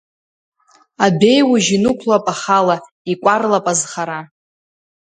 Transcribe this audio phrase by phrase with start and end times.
[1.05, 2.75] Адәеиужь инықәлап ахала,
[3.11, 4.19] икәарлап азхара.